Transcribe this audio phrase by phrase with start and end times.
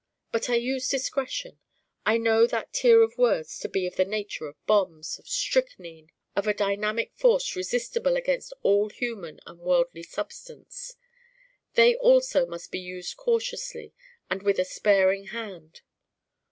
[0.31, 1.59] But I use discretion.
[2.07, 6.09] I know that tier of words to be of the nature of bombs, of strychnine,
[6.35, 10.95] of a dynamic force resistible against all human and wordly substance.
[11.75, 13.93] They also must be used cautiously
[14.27, 15.81] and with a sparing hand.